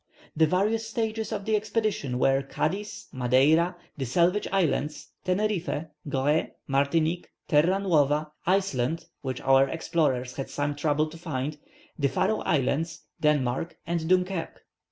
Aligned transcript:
The 0.35 0.47
various 0.47 0.89
stages 0.89 1.31
of 1.31 1.45
the 1.45 1.55
expedition 1.55 2.17
were 2.17 2.41
Cadiz, 2.41 3.07
Madeira, 3.13 3.75
the 3.97 4.05
Salvage 4.07 4.47
Islands, 4.51 5.09
Teneriffe, 5.23 5.89
Goree, 6.09 6.47
Martinique, 6.65 7.29
Terra 7.47 7.77
Nuova, 7.77 8.31
Iceland 8.47 9.05
which 9.21 9.41
our 9.41 9.69
explorers 9.69 10.37
had 10.37 10.49
some 10.49 10.75
trouble 10.75 11.05
to 11.07 11.19
find 11.19 11.59
the 11.99 12.09
Faroe 12.09 12.39
Islands, 12.41 13.01
Denmark 13.21 13.77
and 13.85 14.09
Dunkerque. 14.09 14.61